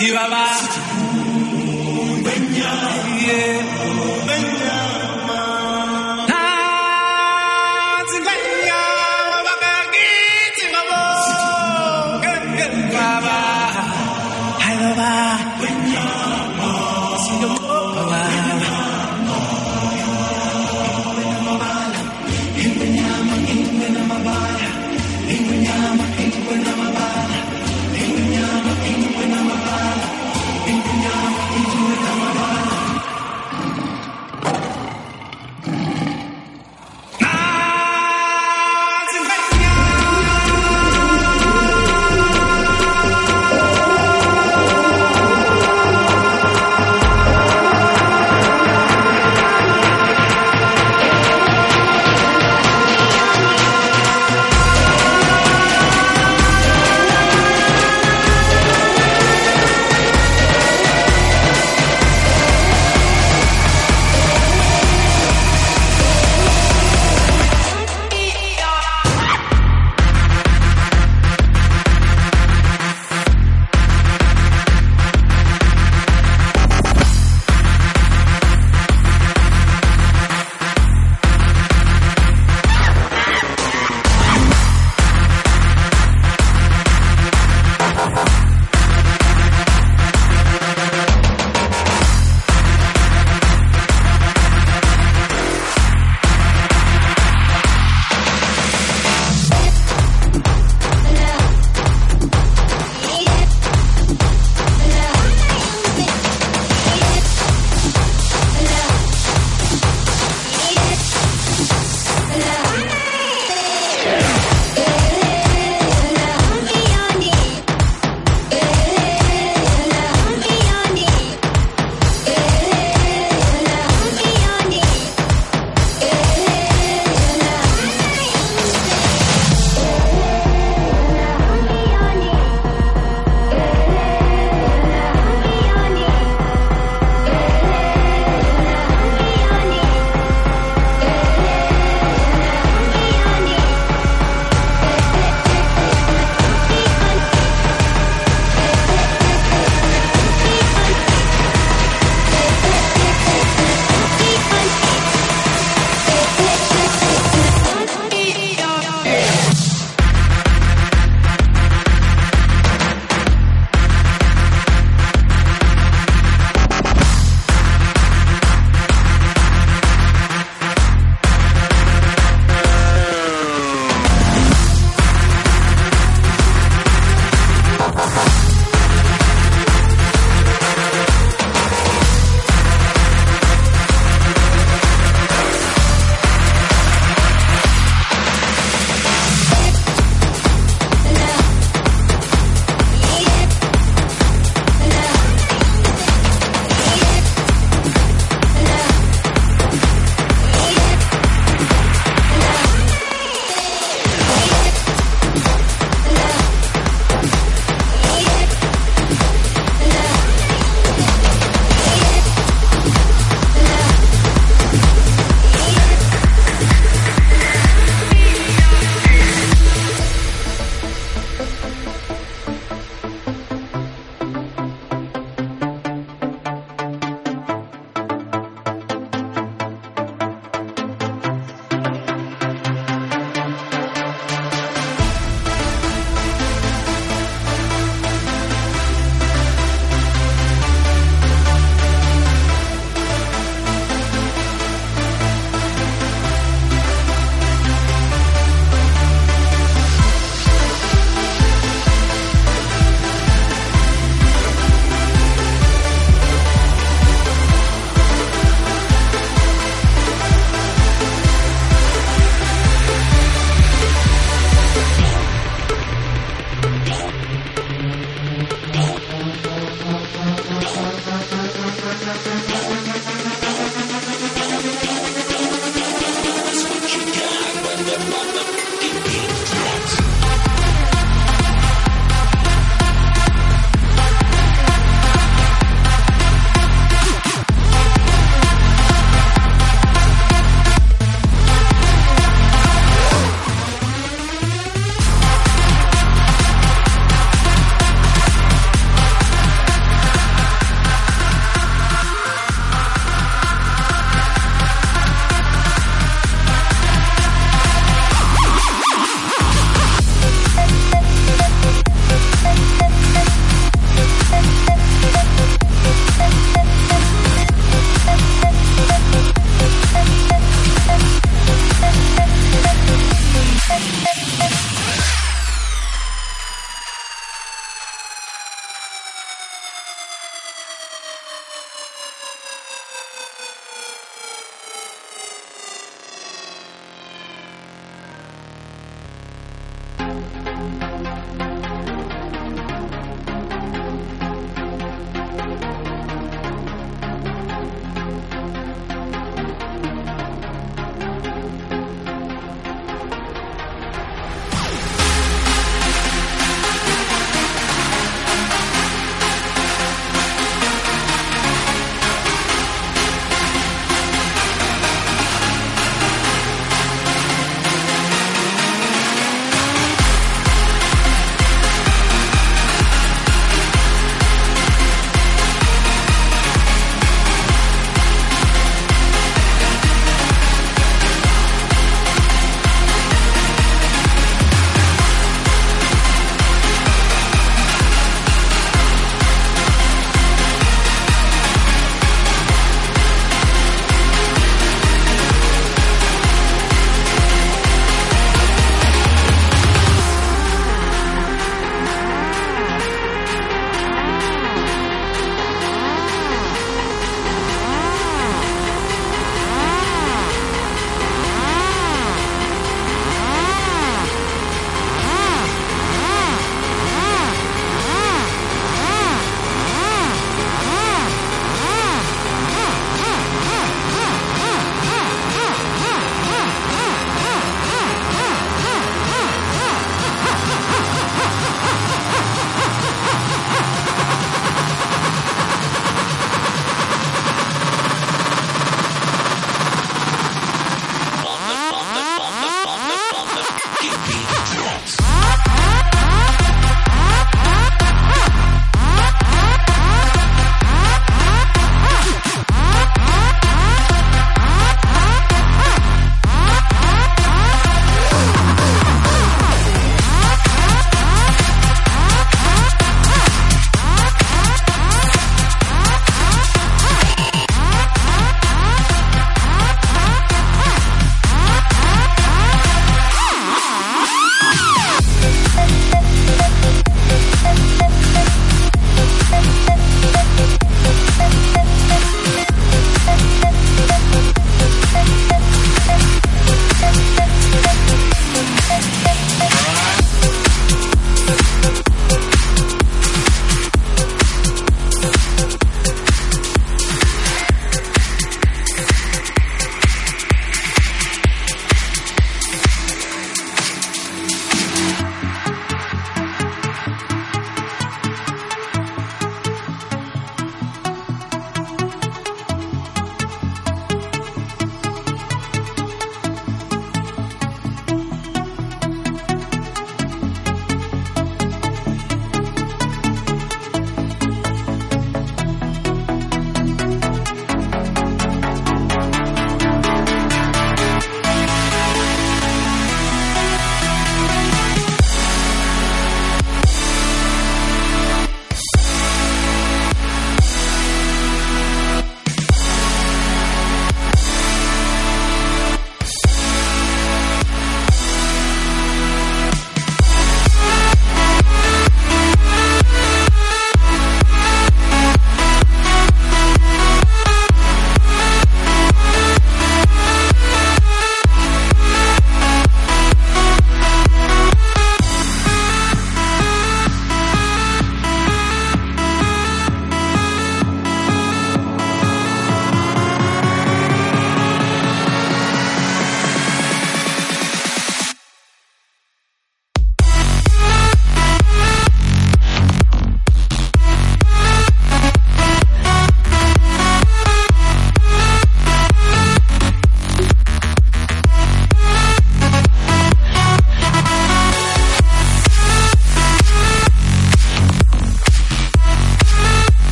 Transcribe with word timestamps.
Si 0.00 0.10
va. 0.12 0.89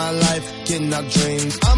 My 0.00 0.10
life, 0.12 0.46
getting 0.64 0.94
our 0.94 1.02
dreams. 1.02 1.69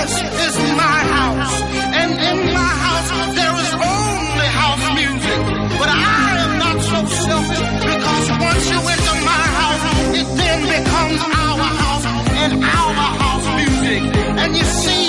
This 0.00 0.56
is 0.56 0.56
my 0.76 0.98
house. 1.16 1.62
And 2.00 2.10
in 2.12 2.38
my 2.54 2.72
house 2.84 3.10
there 3.36 3.54
is 3.64 3.72
only 3.74 4.48
house 4.62 4.86
music, 4.96 5.40
but 5.78 5.88
I 5.88 6.24
am 6.44 6.52
not 6.64 6.76
so 6.90 6.98
selfish 7.26 7.60
because 7.90 8.26
once 8.48 8.64
you 8.72 8.80
enter 8.94 9.16
my 9.32 9.44
house, 9.60 9.84
it 10.20 10.28
then 10.40 10.60
becomes 10.76 11.20
our 11.20 11.68
house 11.84 12.06
and 12.42 12.52
our 12.64 13.10
house 13.24 13.46
music. 13.60 14.00
And 14.40 14.56
you 14.56 14.64
see, 14.64 15.08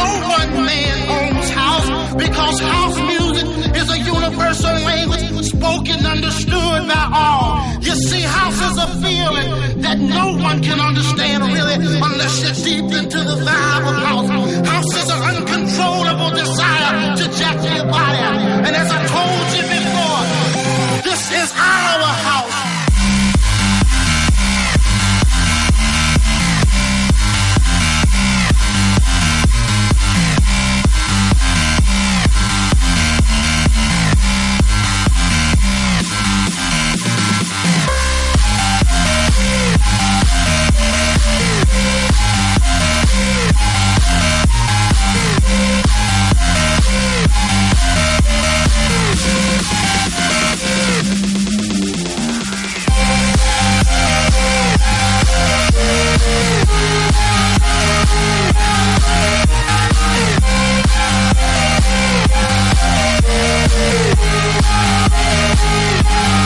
no 0.00 0.06
one 0.36 0.50
man 0.68 0.96
owns 1.16 1.50
house 1.50 2.14
because 2.14 2.60
house 2.60 2.98
music 3.12 3.46
is 3.80 3.88
a 3.90 3.98
universal 3.98 4.74
language 4.84 5.46
spoken, 5.46 6.04
understood 6.04 6.88
by 6.88 7.10
all. 7.12 7.75
See, 7.96 8.20
house 8.20 8.60
is 8.60 8.76
a 8.76 8.88
feeling 9.00 9.80
that 9.80 9.98
no 9.98 10.36
one 10.36 10.62
can 10.62 10.78
understand 10.78 11.44
really 11.44 11.76
unless 11.76 12.42
you're 12.42 12.52
deep 12.52 12.92
into 12.92 13.18
the 13.24 13.36
vibe 13.40 13.88
of 13.88 13.96
house. 14.04 14.28
House 14.68 14.92
is 15.02 15.08
an 15.08 15.22
uncontrollable 15.22 16.30
desire 16.30 17.16
to 17.16 17.24
jack 17.38 17.56
your 17.64 17.86
body. 17.88 18.20
And 18.66 18.76
as 18.76 18.90
I 18.92 19.00
told 19.06 19.46
you 19.56 19.64
before, 19.64 20.22
this 21.08 21.22
is 21.32 21.50
our 21.56 22.12
house. 22.28 22.45
Yeah. 64.76 66.45